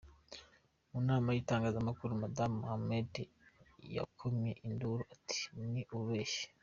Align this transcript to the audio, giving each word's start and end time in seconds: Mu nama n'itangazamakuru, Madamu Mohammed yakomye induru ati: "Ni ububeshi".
Mu 0.89 0.99
nama 1.07 1.27
n'itangazamakuru, 1.33 2.11
Madamu 2.23 2.55
Mohammed 2.61 3.11
yakomye 3.95 4.51
induru 4.67 5.03
ati: 5.15 5.39
"Ni 5.71 5.81
ububeshi". 5.93 6.45